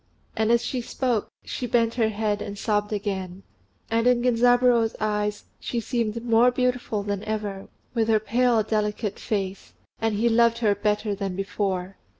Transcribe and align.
And 0.35 0.51
as 0.51 0.63
she 0.65 0.81
spoke, 0.81 1.27
she 1.45 1.67
bent 1.67 1.93
her 1.93 2.09
head 2.09 2.41
and 2.41 2.57
sobbed 2.57 2.91
again; 2.91 3.43
and 3.91 4.07
in 4.07 4.23
Genzaburô's 4.23 4.95
eyes 4.99 5.43
she 5.59 5.79
seemed 5.79 6.25
more 6.25 6.49
beautiful 6.49 7.03
than 7.03 7.23
ever, 7.25 7.67
with 7.93 8.07
her 8.07 8.19
pale, 8.19 8.63
delicate 8.63 9.19
face; 9.19 9.73
and 9.99 10.15
he 10.15 10.27
loved 10.27 10.57
her 10.57 10.73
better 10.73 11.13
than 11.13 11.35
before. 11.35 11.97